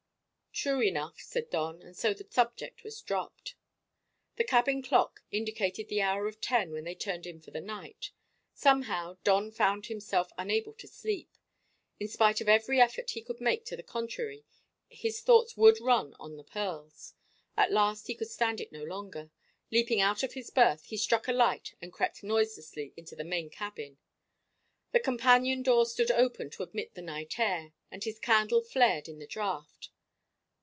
[0.53, 3.55] "True enough," said Don, and so the subject dropped.
[4.35, 8.11] The cabin clock indicated the hour of ten when they turned in for the night.
[8.53, 11.29] Somehow Don found himself unable to sleep.
[12.01, 14.43] In spite of every effort he could make to the contrary,
[14.89, 17.13] his thoughts would run on the pearls.
[17.55, 19.31] At last he could stand it no longer.
[19.71, 23.49] Leaping out of his berth, he struck a light and crept noiselessly into the main
[23.49, 23.99] cabin.
[24.91, 29.17] The companion door stood open to admit the night air, and his candle flared in
[29.19, 29.89] the draught.